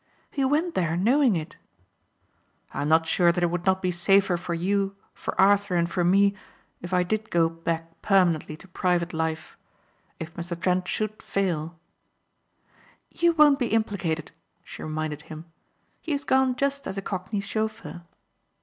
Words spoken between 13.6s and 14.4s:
implicated,"